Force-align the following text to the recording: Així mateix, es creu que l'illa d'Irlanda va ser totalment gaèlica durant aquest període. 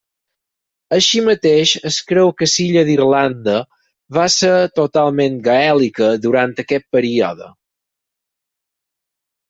Així 0.95 1.19
mateix, 1.27 1.73
es 1.89 1.97
creu 2.11 2.31
que 2.39 2.47
l'illa 2.53 2.83
d'Irlanda 2.89 3.55
va 4.19 4.25
ser 4.39 4.51
totalment 4.81 5.39
gaèlica 5.51 6.11
durant 6.27 6.59
aquest 6.67 6.93
període. 6.99 7.55